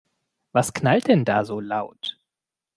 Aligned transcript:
Was 0.51 0.73
knallt 0.73 1.09
denn 1.09 1.25
da 1.25 1.45
so 1.45 1.59
laut? 1.59 2.17